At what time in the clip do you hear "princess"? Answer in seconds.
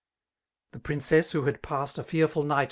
0.79-1.29